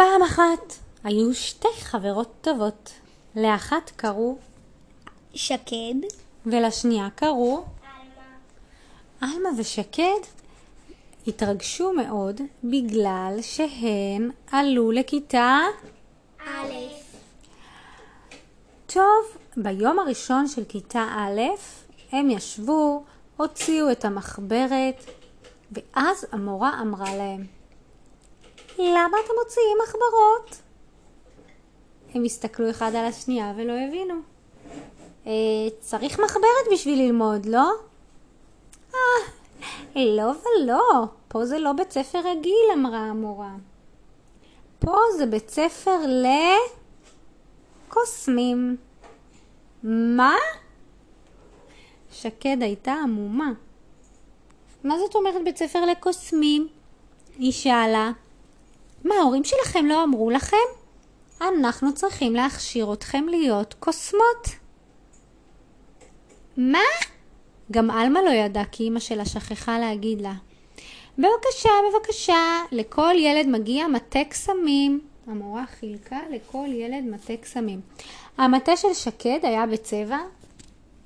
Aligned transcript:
פעם 0.00 0.22
אחת 0.22 0.74
היו 1.04 1.34
שתי 1.34 1.68
חברות 1.80 2.32
טובות. 2.40 2.92
לאחת 3.36 3.90
קראו 3.96 4.36
שקד. 5.34 5.94
ולשנייה 6.46 7.08
קראו 7.14 7.64
עלמה 9.20 9.48
ושקד 9.58 10.20
התרגשו 11.26 11.92
מאוד 11.92 12.40
בגלל 12.64 13.38
שהן 13.42 14.30
עלו 14.52 14.90
לכיתה 14.90 15.58
א'. 16.46 16.72
טוב, 18.86 19.24
ביום 19.56 19.98
הראשון 19.98 20.48
של 20.48 20.64
כיתה 20.64 21.06
א', 21.16 21.40
הם 22.12 22.30
ישבו, 22.30 23.04
הוציאו 23.36 23.92
את 23.92 24.04
המחברת, 24.04 25.04
ואז 25.72 26.26
המורה 26.32 26.80
אמרה 26.80 27.16
להם, 27.16 27.59
למה 28.88 29.16
אתם 29.24 29.32
מוציאים 29.42 29.78
מחברות? 29.82 30.62
הם 32.14 32.24
הסתכלו 32.24 32.70
אחד 32.70 32.94
על 32.94 33.04
השנייה 33.04 33.52
ולא 33.56 33.72
הבינו. 33.72 34.14
אה, 35.26 35.32
צריך 35.80 36.20
מחברת 36.20 36.66
בשביל 36.72 36.98
ללמוד, 36.98 37.46
לא? 37.46 37.70
אה, 38.94 38.98
לא 39.96 40.32
ולא, 40.42 41.04
פה 41.28 41.44
זה 41.44 41.58
לא 41.58 41.72
בית 41.72 41.90
ספר 41.90 42.18
רגיל, 42.18 42.70
אמרה 42.74 42.98
המורה. 42.98 43.52
פה 44.78 44.96
זה 45.16 45.26
בית 45.26 45.48
ספר 45.48 45.98
לקוסמים. 47.88 48.76
מה? 49.82 50.34
שקד 52.12 52.56
הייתה 52.60 52.92
עמומה. 52.92 53.52
מה 54.84 54.98
זאת 54.98 55.14
אומרת 55.14 55.44
בית 55.44 55.56
ספר 55.56 55.84
לקוסמים? 55.86 56.68
היא 57.38 57.52
שאלה. 57.52 58.10
מה, 59.04 59.14
ההורים 59.14 59.44
שלכם 59.44 59.86
לא 59.86 60.04
אמרו 60.04 60.30
לכם? 60.30 60.56
אנחנו 61.40 61.94
צריכים 61.94 62.34
להכשיר 62.34 62.92
אתכם 62.92 63.26
להיות 63.28 63.74
קוסמות. 63.74 64.48
מה? 66.56 66.78
גם 67.72 67.90
עלמה 67.90 68.22
לא 68.22 68.30
ידעה 68.30 68.64
כי 68.64 68.88
אמא 68.88 69.00
שלה 69.00 69.24
שכחה 69.24 69.78
להגיד 69.78 70.20
לה. 70.20 70.32
בבקשה, 71.18 71.70
בבקשה, 71.90 72.62
לכל 72.72 73.14
ילד 73.16 73.46
מגיע 73.46 73.86
מטה 73.86 74.24
קסמים. 74.28 75.00
המורה 75.26 75.64
חילקה 75.66 76.18
לכל 76.30 76.66
ילד 76.68 77.04
מטה 77.04 77.36
קסמים. 77.36 77.80
המטה 78.38 78.76
של 78.76 78.94
שקד 78.94 79.38
היה 79.42 79.66
בצבע, 79.66 80.18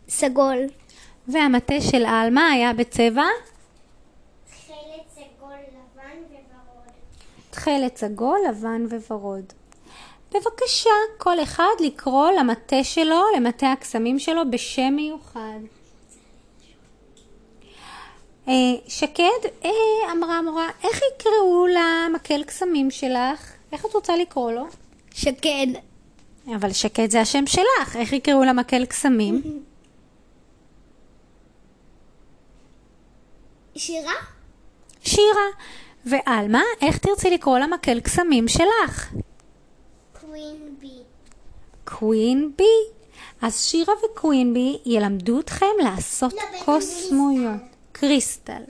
סגול. 0.09 0.59
והמטה 1.29 1.81
של 1.81 2.07
עלמה 2.07 2.51
היה 2.51 2.73
בצבע 2.73 3.25
תכלת 4.47 5.09
סגול 5.15 5.53
לבן 5.53 6.19
וורוד. 6.69 6.93
תכלת 7.55 7.97
סגול, 7.97 8.39
לבן 8.49 8.87
וורוד. 9.11 9.53
בבקשה, 10.33 10.91
כל 11.19 11.43
אחד 11.43 11.75
לקרוא 11.81 12.31
למטה 12.31 12.85
שלו, 12.85 13.23
למטה 13.37 13.73
הקסמים 13.73 14.19
שלו, 14.19 14.51
בשם 14.51 14.93
מיוחד. 14.97 15.59
אה, 18.49 18.53
שקד, 18.89 19.49
אה, 19.65 19.71
אמרה 20.13 20.39
המורה, 20.39 20.69
איך 20.85 21.01
יקראו 21.15 21.67
למקל 21.67 22.45
קסמים 22.45 22.91
שלך? 22.91 23.53
איך 23.73 23.87
את 23.87 23.95
רוצה 23.95 24.17
לקרוא 24.17 24.53
לו? 24.53 24.67
שקד. 25.15 25.67
אבל 26.57 26.73
שקד 26.73 27.11
זה 27.11 27.21
השם 27.21 27.47
שלך, 27.47 27.97
איך 27.97 28.13
יקראו 28.13 28.45
למקל 28.45 28.87
קסמים? 28.87 29.43
שירה? 33.77 34.15
שירה. 35.05 35.49
ועלמה, 36.07 36.63
איך 36.81 36.99
תרצי 36.99 37.31
לקרוא 37.31 37.59
למקל 37.59 38.01
קסמים 38.01 38.49
שלך? 38.49 39.13
קווין 40.21 40.75
בי. 40.81 40.99
קווין 41.85 42.53
בי. 42.57 42.95
אז 43.43 43.61
שירה 43.65 43.95
וקווין 44.05 44.55
בי 44.55 44.79
ילמדו 44.87 45.41
אתכם 45.41 45.67
לעשות 45.83 46.33
לא, 46.33 46.65
קוסמויות. 46.65 47.61
קריסטל. 47.93 48.63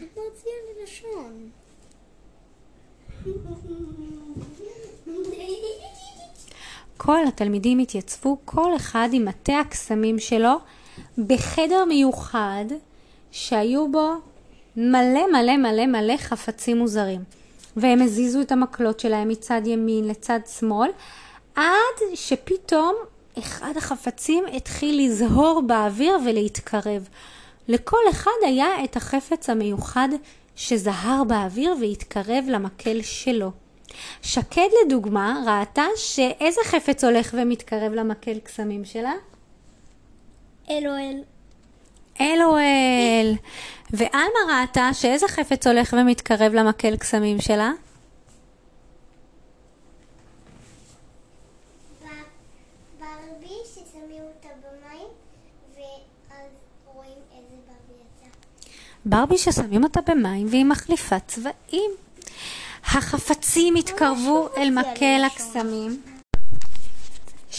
לשון. 0.82 1.50
כל 6.96 7.26
התלמידים 7.28 7.78
התייצבו, 7.78 8.36
כל 8.44 8.76
אחד 8.76 9.08
עם 9.12 9.24
מטה 9.24 9.58
הקסמים 9.58 10.18
שלו, 10.18 10.54
בחדר 11.18 11.84
מיוחד 11.84 12.64
שהיו 13.30 13.92
בו 13.92 14.12
מלא 14.76 15.26
מלא 15.32 15.56
מלא 15.56 15.86
מלא 15.86 16.16
חפצים 16.16 16.78
מוזרים. 16.78 17.24
והם 17.76 18.02
הזיזו 18.02 18.40
את 18.40 18.52
המקלות 18.52 19.00
שלהם 19.00 19.28
מצד 19.28 19.60
ימין 19.64 20.08
לצד 20.08 20.40
שמאל, 20.58 20.90
עד 21.54 21.98
שפתאום 22.14 22.94
אחד 23.38 23.72
החפצים 23.76 24.44
התחיל 24.52 25.06
לזהור 25.06 25.62
באוויר 25.66 26.18
ולהתקרב. 26.26 27.08
לכל 27.68 28.00
אחד 28.10 28.30
היה 28.46 28.84
את 28.84 28.96
החפץ 28.96 29.50
המיוחד 29.50 30.08
שזהר 30.56 31.24
באוויר 31.24 31.74
והתקרב 31.80 32.44
למקל 32.48 33.02
שלו. 33.02 33.50
שקד 34.22 34.68
לדוגמה 34.84 35.42
ראתה 35.46 35.84
שאיזה 35.96 36.60
חפץ 36.64 37.04
הולך 37.04 37.34
ומתקרב 37.38 37.92
למקל 37.92 38.38
קסמים 38.38 38.84
שלה? 38.84 39.12
אלוהל. 40.70 41.33
אלוהל. 42.20 43.34
ועלמה 43.90 44.60
ראתה 44.60 44.90
שאיזה 44.92 45.28
חפץ 45.28 45.66
הולך 45.66 45.94
ומתקרב 45.98 46.52
למקל 46.52 46.96
קסמים 46.96 47.40
שלה? 47.40 47.70
ברבי 59.06 59.38
ששמים 59.38 59.84
אותה 59.84 60.00
במים 60.06 60.46
והיא 60.50 60.64
מחליפה 60.64 61.20
צבעים. 61.20 61.90
החפצים 62.84 63.74
התקרבו 63.76 64.48
אל 64.56 64.70
מקל 64.70 65.22
הקסמים. 65.26 66.13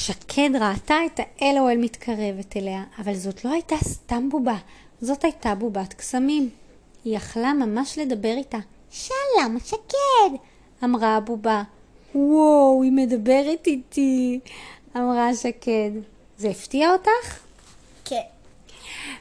שקד 0.05 0.49
ראתה 0.61 0.95
את 1.05 1.19
האלוהל 1.39 1.77
מתקרבת 1.77 2.57
אליה, 2.57 2.83
אבל 2.99 3.15
זאת 3.15 3.45
לא 3.45 3.51
הייתה 3.51 3.75
סתם 3.83 4.29
בובה, 4.29 4.55
זאת 5.01 5.23
הייתה 5.23 5.55
בובת 5.55 5.93
קסמים. 5.93 6.49
היא 7.05 7.17
יכלה 7.17 7.53
ממש 7.53 7.97
לדבר 7.97 8.33
איתה. 8.37 8.57
שלום, 8.91 9.57
שקד! 9.65 10.35
אמרה 10.83 11.15
הבובה. 11.15 11.63
וואו, 12.15 12.83
היא 12.83 12.91
מדברת 12.91 13.67
איתי, 13.67 14.39
אמרה 14.97 15.35
שקד. 15.35 15.91
זה 16.37 16.49
הפתיע 16.49 16.91
אותך? 16.91 17.39
כן. 18.05 18.21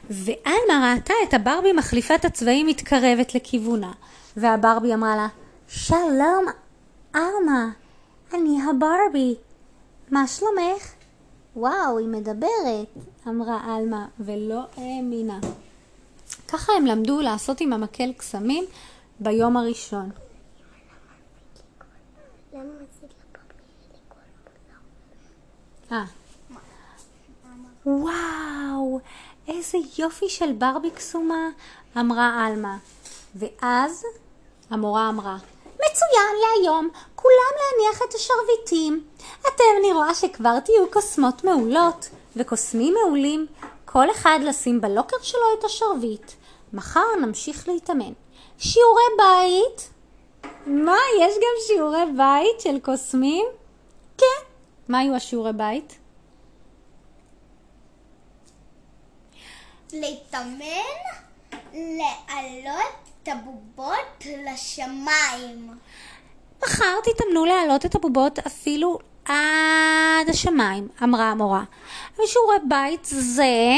ועלמה 0.09 0.93
ראתה 0.95 1.13
את 1.29 1.33
הברבי 1.33 1.73
מחליפת 1.73 2.25
הצבעים 2.25 2.67
מתקרבת 2.67 3.35
לכיוונה, 3.35 3.91
והברבי 4.37 4.93
אמרה 4.93 5.15
לה, 5.15 5.27
שלום, 5.67 6.45
עלמה, 7.13 7.69
אני 8.33 8.57
הברבי, 8.69 9.35
מה 10.11 10.27
שלומך? 10.27 10.93
וואו, 11.55 11.97
היא 11.97 12.07
מדברת, 12.07 12.87
אמרה 13.27 13.75
עלמה, 13.75 14.07
ולא 14.19 14.61
האמינה. 14.77 15.39
ככה 16.47 16.73
הם 16.73 16.85
למדו 16.85 17.21
לעשות 17.21 17.61
עם 17.61 17.73
המקל 17.73 18.13
קסמים 18.13 18.65
ביום 19.19 19.57
הראשון. 19.57 20.09
אה. 25.91 26.05
וואו, 27.85 28.99
איזה 29.47 29.77
יופי 29.97 30.29
של 30.29 30.53
ברבי 30.53 30.91
קסומה, 30.91 31.49
אמרה 31.99 32.45
עלמה. 32.45 32.77
ואז 33.35 34.03
המורה 34.69 35.09
אמרה, 35.09 35.37
מצוין 35.75 36.35
להיום, 36.41 36.89
כולם 37.15 37.53
להניח 37.59 38.01
את 38.09 38.13
השרביטים. 38.13 39.03
אני 39.85 39.93
רואה 39.93 40.13
שכבר 40.13 40.59
תהיו 40.59 40.91
קוסמות 40.91 41.43
מעולות 41.43 42.09
וקוסמים 42.35 42.93
מעולים. 42.93 43.47
כל 43.85 44.11
אחד 44.11 44.39
לשים 44.43 44.81
בלוקר 44.81 45.17
שלו 45.21 45.41
את 45.59 45.63
השרביט. 45.63 46.31
מחר 46.73 47.15
נמשיך 47.21 47.67
להתאמן. 47.67 48.13
שיעורי 48.57 49.03
בית. 49.17 49.89
מה, 50.65 50.97
יש 51.21 51.35
גם 51.35 51.53
שיעורי 51.67 52.05
בית 52.17 52.61
של 52.61 52.79
קוסמים? 52.79 53.45
כן. 54.17 54.43
מה 54.87 54.99
היו 54.99 55.15
השיעורי 55.15 55.53
בית? 55.53 55.97
להתאמן, 59.93 60.65
להעלות 61.73 62.95
את 63.23 63.27
הבובות 63.27 64.25
לשמיים. 64.25 65.77
מחר 66.63 67.01
תתאמנו 67.03 67.45
להעלות 67.45 67.85
את 67.85 67.95
הבובות 67.95 68.39
אפילו 68.39 68.99
עד 69.25 70.29
השמיים, 70.29 70.87
אמרה 71.03 71.31
המורה. 71.31 71.63
ושיעורי 72.13 72.55
בית 72.69 73.05
זה, 73.05 73.77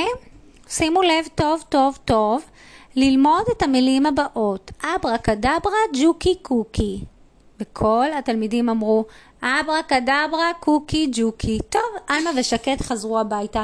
שימו 0.67 1.01
לב 1.01 1.27
טוב 1.35 1.63
טוב 1.69 1.97
טוב, 2.05 2.43
ללמוד 2.95 3.43
את 3.51 3.61
המילים 3.61 4.05
הבאות: 4.05 4.71
אברה 4.83 5.17
כדברה 5.17 5.79
ג'וקי 6.01 6.35
קוקי. 6.41 6.99
וכל 7.59 8.05
התלמידים 8.17 8.69
אמרו, 8.69 9.05
אברה 9.41 9.83
כדברה 9.87 10.51
קוקי 10.59 11.09
ג'וקי. 11.11 11.59
טוב, 11.69 11.81
עלמה 12.07 12.29
ושקד 12.37 12.75
חזרו 12.81 13.19
הביתה, 13.19 13.63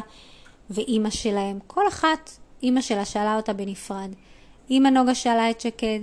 ואימא 0.69 1.09
שלהם, 1.09 1.59
כל 1.68 1.88
אחת, 1.88 2.29
אימא 2.63 2.81
שלה 2.81 3.06
שאלה 3.06 3.36
אותה 3.36 3.53
בנפרד. 3.53 4.09
אימא 4.69 4.88
נוגה 4.88 5.15
שאלה 5.15 5.50
את 5.50 5.62
שקד, 5.62 6.00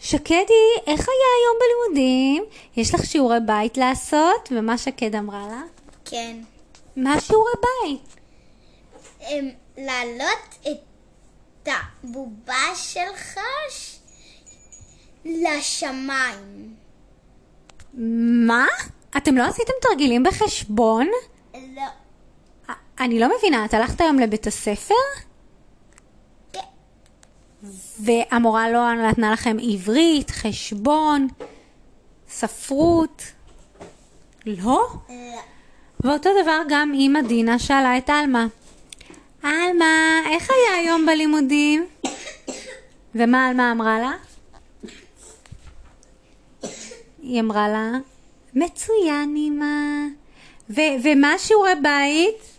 שקדי, 0.00 0.44
איך 0.86 1.08
היה 1.08 1.28
היום 1.38 1.56
בלימודים? 1.60 2.44
יש 2.76 2.94
לך 2.94 3.04
שיעורי 3.06 3.40
בית 3.46 3.76
לעשות? 3.76 4.48
ומה 4.50 4.78
שקד 4.78 5.14
אמרה 5.16 5.46
לה? 5.48 5.62
כן. 6.04 6.36
מה 6.96 7.20
שיעורי 7.20 7.50
בית? 7.60 8.16
אמ, 9.20 9.48
להעלות 9.78 10.68
את 10.70 11.68
הבובה 12.04 12.54
שלך 12.74 13.40
ש- 13.70 13.96
לשמיים. 15.24 16.74
מה? 18.46 18.66
אתם 19.16 19.36
לא 19.36 19.42
עשיתם 19.42 19.72
תרגילים 19.82 20.22
בחשבון? 20.22 21.08
לא. 21.54 21.82
אני 23.00 23.18
לא 23.18 23.26
מבינה, 23.38 23.64
את 23.64 23.74
הלכת 23.74 24.00
היום 24.00 24.18
לבית 24.18 24.46
הספר? 24.46 24.94
והמורה 28.00 28.70
לא 28.70 28.94
נתנה 28.94 29.32
לכם 29.32 29.56
עברית, 29.62 30.30
חשבון, 30.30 31.28
ספרות? 32.28 33.22
לא? 34.46 34.86
ואותו 36.00 36.30
דבר 36.42 36.60
גם 36.68 36.92
אימא 36.94 37.20
דינה 37.20 37.58
שאלה 37.58 37.98
את 37.98 38.10
עלמה. 38.10 38.46
עלמה, 39.42 40.20
איך 40.30 40.50
היה 40.50 40.78
היום 40.80 41.06
בלימודים? 41.06 41.86
ומה 43.14 43.46
עלמה 43.46 43.72
אמרה 43.72 43.98
לה? 44.00 44.12
היא 47.22 47.40
אמרה 47.40 47.68
לה, 47.68 47.90
מצוין 48.54 49.34
אמא. 49.36 50.06
ומה 51.02 51.38
שיעורי 51.38 51.74
בית? 51.82 52.55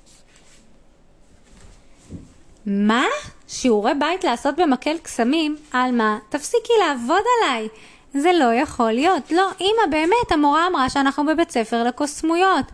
מה? 2.70 3.06
שיעורי 3.48 3.94
בית 4.00 4.24
לעשות 4.24 4.56
במקל 4.56 4.98
קסמים? 4.98 5.56
עלמה, 5.72 6.20
תפסיקי 6.30 6.74
לעבוד 6.80 7.22
עליי. 7.38 7.68
זה 8.14 8.32
לא 8.34 8.54
יכול 8.54 8.92
להיות. 8.92 9.32
לא, 9.32 9.50
אמא, 9.62 9.92
באמת, 9.92 10.32
המורה 10.32 10.68
אמרה 10.68 10.90
שאנחנו 10.90 11.26
בבית 11.26 11.52
ספר 11.52 11.84
לקוסמויות. 11.84 12.66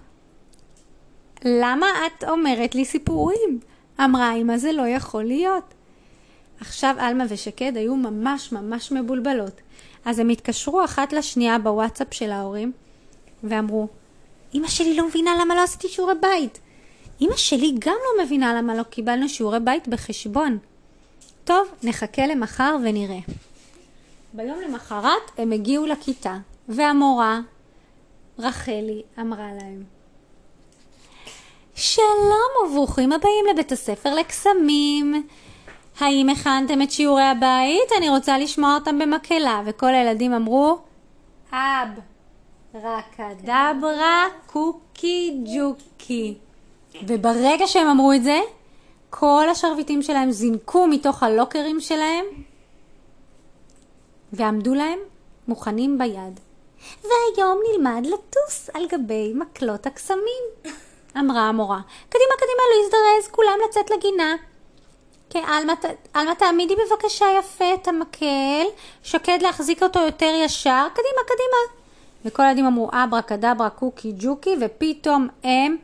למה 1.46 1.88
את 2.06 2.24
אומרת 2.24 2.76
לי 2.76 2.86
סיפורים? 2.86 3.60
אמרה 4.00 4.34
אמא, 4.34 4.58
זה 4.58 4.72
לא 4.72 4.88
יכול 4.88 5.24
להיות. 5.24 5.74
עכשיו 6.60 6.96
עלמה 7.00 7.24
ושקד 7.30 7.78
היו 7.78 7.96
ממש 7.96 8.52
ממש 8.52 8.92
מבולבלות. 8.92 9.62
אז 10.06 10.20
הם 10.20 10.30
התקשרו 10.30 10.84
אחת 10.84 11.14
לשנייה 11.14 11.60
בוואטסאפ 11.60 12.14
של 12.14 12.32
ההורים, 12.32 12.72
ואמרו, 13.44 13.88
אמא 14.54 14.68
שלי 14.68 14.98
לא 14.98 15.08
מבינה 15.08 15.32
למה 15.42 15.56
לא 15.56 15.64
עשיתי 15.64 15.88
שיעורי 15.88 16.14
בית. 16.22 16.60
אמא 17.24 17.36
שלי 17.36 17.72
גם 17.80 17.96
לא 18.06 18.24
מבינה 18.24 18.54
למה 18.54 18.76
לא 18.76 18.84
קיבלנו 18.84 19.30
שיעורי 19.30 19.60
בית 19.60 19.88
בחשבון. 19.88 20.58
טוב, 21.44 21.68
נחכה 21.84 22.28
למחר 22.28 22.76
ונראה. 22.84 23.20
ביום 24.34 24.62
למחרת 24.62 25.32
הם 25.38 25.52
הגיעו 25.52 25.86
לכיתה, 25.86 26.38
והמורה, 26.68 27.40
רחלי, 28.40 29.02
אמרה 29.20 29.48
להם, 29.62 29.84
שלום 31.76 32.72
וברוכים 32.72 33.12
הבאים 33.12 33.46
לבית 33.54 33.72
הספר 33.72 34.16
לקסמים. 34.16 35.28
האם 36.00 36.30
הכנתם 36.30 36.82
את 36.82 36.92
שיעורי 36.92 37.24
הבית? 37.24 37.92
אני 37.98 38.10
רוצה 38.10 38.38
לשמוע 38.38 38.76
אותם 38.76 39.00
במקהלה. 39.00 39.62
וכל 39.66 39.94
הילדים 39.94 40.34
אמרו, 40.34 40.78
אב, 41.52 41.88
רקדברה, 42.76 44.26
קוקי 44.46 45.44
ג'וקי. 45.56 46.38
וברגע 47.08 47.68
שהם 47.68 47.88
אמרו 47.88 48.14
את 48.14 48.24
זה, 48.24 48.40
כל 49.10 49.46
השרביטים 49.52 50.02
שלהם 50.02 50.32
זינקו 50.32 50.88
מתוך 50.88 51.24
הלוקרים 51.24 51.80
שלהם 51.80 52.26
ועמדו 54.34 54.74
להם 54.74 55.00
מוכנים 55.48 55.98
ביד. 55.98 56.40
והיום 57.04 57.60
נלמד 57.72 58.06
לטוס 58.06 58.70
על 58.74 58.88
גבי 58.88 59.34
מקלות 59.36 59.86
הקסמים, 59.86 60.44
אמרה 61.18 61.42
המורה. 61.42 61.80
קדימה, 62.10 62.34
קדימה, 62.38 62.62
לא 62.70 62.82
להזדרז, 62.82 63.32
כולם 63.32 63.58
לצאת 63.70 63.92
לגינה. 63.92 64.36
כן, 65.30 65.44
עלמה, 66.14 66.36
תעמידי 66.36 66.74
בבקשה 66.76 67.26
יפה 67.40 67.74
את 67.74 67.88
המקל, 67.88 68.66
שקד 69.04 69.38
להחזיק 69.42 69.84
אותו 69.84 70.00
יותר 70.00 70.32
ישר, 70.46 70.88
קדימה, 70.94 71.22
קדימה. 71.26 71.84
וכל 72.26 72.44
הילדים 72.44 72.66
אמרו 72.66 72.90
אברה 72.94 73.22
כדברה 73.22 73.70
קוקי 73.70 74.14
ג'וקי, 74.18 74.56
ופתאום 74.62 75.28
הם 75.44 75.78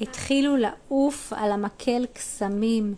התחילו 0.00 0.56
לעוף 0.56 1.32
על 1.36 1.52
המקל 1.52 2.06
קסמים. 2.12 2.94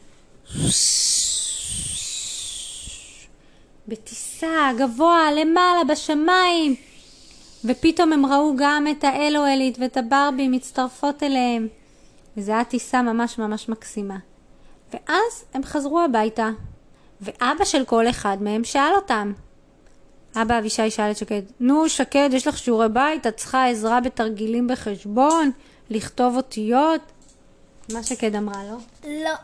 בטיסה, 3.88 4.70
גבוה, 4.78 5.32
למעלה, 5.32 5.84
בשמיים. 5.84 6.74
ופתאום 7.64 8.12
הם 8.12 8.26
ראו 8.26 8.52
גם 8.56 8.86
את 8.90 9.04
האלואלית 9.04 9.78
ואת 9.78 9.96
הברבי 9.96 10.48
מצטרפות 10.48 11.22
אליהם. 11.22 11.68
וזו 12.36 12.52
הייתה 12.52 12.70
טיסה 12.70 13.02
ממש 13.02 13.38
ממש 13.38 13.68
מקסימה. 13.68 14.16
ואז 14.92 15.44
הם 15.54 15.64
חזרו 15.64 16.00
הביתה, 16.00 16.50
ואבא 17.20 17.64
של 17.64 17.84
כל 17.84 18.08
אחד 18.08 18.36
מהם 18.40 18.64
שאל 18.64 18.92
אותם. 18.94 19.32
אבא 20.36 20.58
אבישי 20.58 20.90
שאל 20.90 21.10
את 21.10 21.16
שקד, 21.16 21.42
נו 21.60 21.88
שקד, 21.88 22.30
יש 22.32 22.46
לך 22.46 22.58
שיעורי 22.58 22.88
בית? 22.88 23.26
את 23.26 23.36
צריכה 23.36 23.68
עזרה 23.68 24.00
בתרגילים 24.00 24.68
בחשבון? 24.68 25.50
לכתוב 25.90 26.36
אותיות? 26.36 27.00
מה 27.92 28.02
שקד 28.02 28.36
אמרה 28.36 28.64
לו? 28.64 28.76
לא. 29.04 29.34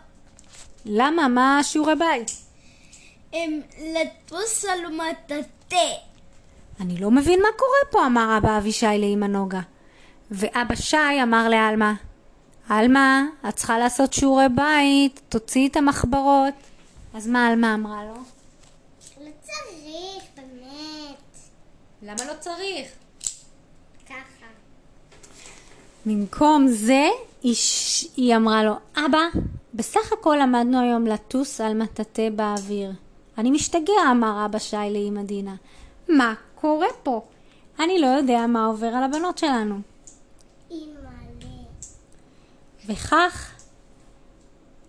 למה? 0.85 1.29
מה 1.29 1.61
שיעורי 1.63 1.95
בית? 1.97 2.31
הם 3.33 3.61
לטוס 3.79 4.65
על 4.65 4.81
מטאטא. 4.95 5.95
אני 6.81 6.99
לא 6.99 7.11
מבין 7.11 7.41
מה 7.43 7.49
קורה 7.57 7.91
פה, 7.91 8.07
אמר 8.07 8.39
אבא 8.39 8.59
אבישי 8.59 8.87
לאמא 8.99 9.27
נוגה. 9.27 9.61
ואבא 10.31 10.75
שי 10.75 11.23
אמר 11.23 11.49
לעלמה, 11.49 11.95
עלמה, 12.69 13.25
את 13.49 13.57
צריכה 13.57 13.79
לעשות 13.79 14.13
שיעורי 14.13 14.49
בית, 14.49 15.21
תוציאי 15.29 15.67
את 15.67 15.77
המחברות. 15.77 16.55
אז 17.15 17.27
מה 17.27 17.47
עלמה 17.47 17.75
אמרה 17.75 18.05
לו? 18.05 18.15
לא 19.25 19.31
צריך, 19.41 20.25
באמת. 20.37 21.17
למה 22.03 22.25
לא 22.25 22.33
צריך? 22.41 22.89
ככה. 24.07 24.47
במקום 26.07 26.67
זה, 26.69 27.09
היא. 27.43 27.57
היא 28.17 28.37
אמרה 28.37 28.65
לו, 28.65 28.73
אבא, 28.97 29.19
בסך 29.75 30.13
הכל 30.13 30.37
למדנו 30.43 30.81
היום 30.81 31.07
לטוס 31.07 31.61
על 31.61 31.75
מטאטא 31.75 32.31
באוויר. 32.31 32.93
אני 33.39 33.51
משתגע, 33.51 33.93
אמר 34.11 34.45
אבא 34.45 34.59
שי 34.59 34.77
לאמא 34.91 35.23
דינה. 35.23 35.55
מה 36.09 36.35
קורה 36.55 36.87
פה? 37.03 37.23
אני 37.81 37.99
לא 37.99 38.07
יודע 38.07 38.47
מה 38.47 38.67
עובר 38.67 38.87
על 38.87 39.03
הבנות 39.03 39.39
שלנו. 39.39 39.79
וכך, 42.87 43.55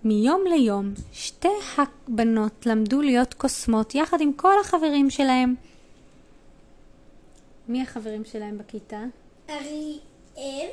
מיום 0.04 0.42
ליום, 0.48 0.94
שתי 1.12 1.48
הבנות 1.78 2.66
למדו 2.66 3.02
להיות 3.02 3.34
קוסמות 3.34 3.96
יחד 3.96 4.22
עם 4.22 4.34
כל 4.34 4.54
החברים 4.62 5.10
שלהם. 5.10 5.56
מי 7.68 7.82
החברים 7.82 8.26
שלהם 8.26 8.58
בכיתה? 8.58 9.04
אריאל, 9.50 10.70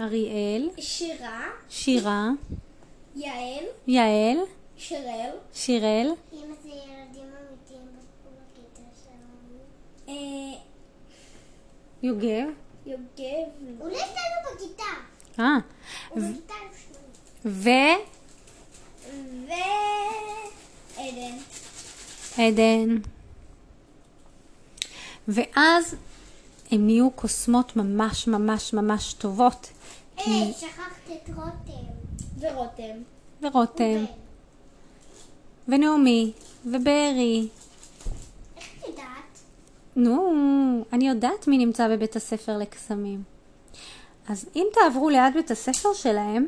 אריאל, 0.00 0.70
שירה, 0.78 1.50
שירה, 1.68 2.28
יעל, 3.16 3.64
יעל. 3.86 4.36
שירל, 4.76 5.30
אמא 6.32 6.54
זה 6.62 6.68
ילדים 6.68 7.30
אמיתיים 7.40 7.88
בכיתה 8.24 8.82
שלנו. 9.02 9.58
אה, 10.08 10.58
יוגב. 12.02 12.48
יוגב. 12.86 13.48
אולי 13.80 13.96
אצלנו 13.96 14.54
בכיתה. 14.54 14.84
אה, 15.38 15.58
הוא 16.08 16.22
בכיתה 16.22 16.54
ראשונה. 16.54 17.08
ו... 17.44 17.68
ועדן. 20.96 21.36
עדן. 22.38 22.98
ואז 25.28 25.96
הם 26.70 26.86
נהיו 26.86 27.10
קוסמות 27.10 27.76
ממש 27.76 28.28
ממש 28.28 28.74
ממש 28.74 29.12
טובות. 29.12 29.70
היי, 30.16 30.52
שכחת 30.52 30.92
את 31.12 31.30
רותם. 31.36 31.88
ורותם. 32.40 32.98
ורותם, 33.42 34.04
ונעמי, 35.68 36.32
ובארי. 36.66 37.48
איך 38.56 38.64
את 38.78 38.88
יודעת? 38.88 39.38
נו, 39.96 40.32
אני 40.92 41.08
יודעת 41.08 41.48
מי 41.48 41.58
נמצא 41.58 41.88
בבית 41.88 42.16
הספר 42.16 42.58
לקסמים. 42.58 43.22
אז 44.28 44.46
אם 44.56 44.66
תעברו 44.74 45.08
ליד 45.08 45.34
בית 45.34 45.50
הספר 45.50 45.88
שלהם, 45.94 46.46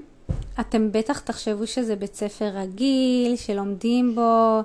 אתם 0.61 0.93
בטח 0.93 1.19
תחשבו 1.19 1.67
שזה 1.67 1.97
בית 1.97 2.15
ספר 2.15 2.45
רגיל, 2.45 3.37
שלומדים 3.37 4.15
בו, 4.15 4.61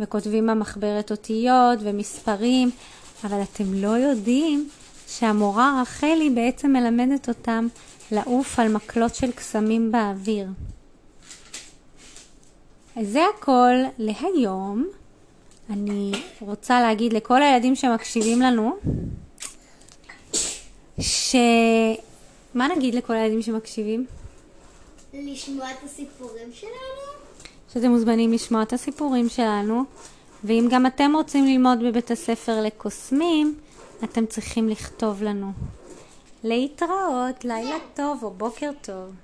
וכותבים 0.00 0.46
במחברת 0.46 1.10
אותיות 1.10 1.78
ומספרים, 1.82 2.70
אבל 3.24 3.42
אתם 3.42 3.74
לא 3.74 3.88
יודעים 3.88 4.68
שהמורה 5.10 5.82
רחלי 5.82 6.30
בעצם 6.30 6.72
מלמדת 6.72 7.28
אותם 7.28 7.66
לעוף 8.12 8.58
על 8.58 8.68
מקלות 8.72 9.14
של 9.14 9.32
קסמים 9.32 9.92
באוויר. 9.92 10.46
אז 12.96 13.08
זה 13.08 13.20
הכל 13.36 13.72
להיום. 13.98 14.86
אני 15.70 16.12
רוצה 16.40 16.80
להגיד 16.80 17.12
לכל 17.12 17.42
הילדים 17.42 17.74
שמקשיבים 17.74 18.40
לנו, 18.40 18.76
ש... 21.00 21.36
מה 22.54 22.68
נגיד 22.76 22.94
לכל 22.94 23.12
הילדים 23.12 23.42
שמקשיבים? 23.42 24.06
לשמוע 25.14 25.70
את 25.70 25.84
הסיפורים 25.84 26.48
שלנו? 26.52 27.20
שאתם 27.74 27.90
מוזמנים 27.90 28.32
לשמוע 28.32 28.62
את 28.62 28.72
הסיפורים 28.72 29.28
שלנו, 29.28 29.84
ואם 30.44 30.68
גם 30.70 30.86
אתם 30.86 31.12
רוצים 31.14 31.46
ללמוד 31.46 31.78
בבית 31.84 32.10
הספר 32.10 32.60
לקוסמים, 32.62 33.54
אתם 34.04 34.26
צריכים 34.26 34.68
לכתוב 34.68 35.22
לנו. 35.22 35.52
להתראות, 36.44 37.44
לילה 37.44 37.76
טוב 37.94 38.18
או 38.22 38.30
בוקר 38.30 38.70
טוב. 38.80 39.14